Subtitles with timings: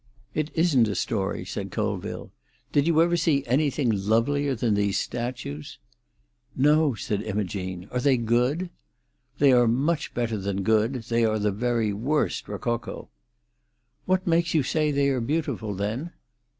[0.33, 2.31] "It isn't a story," said Colville.
[2.71, 5.77] "Did you ever see anything lovelier than these statues?"
[6.55, 7.87] "No," said Imogene.
[7.91, 8.71] "Are they good?"
[9.37, 13.09] "They are much better than good—they are the very worst rococo."
[14.07, 16.09] "What makes you say they are beautiful, then?"